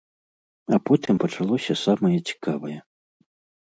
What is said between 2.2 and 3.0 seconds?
цікавае.